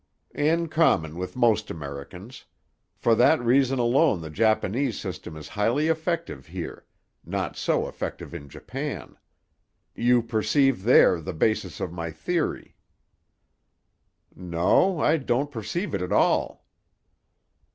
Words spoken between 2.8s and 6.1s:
For that reason alone the Japanese system is highly